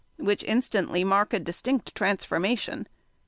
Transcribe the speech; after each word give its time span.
which 0.17 0.43
instantly 0.45 1.03
mark 1.03 1.31
a 1.31 1.39
distinct 1.39 1.93
transformation. 1.93 2.87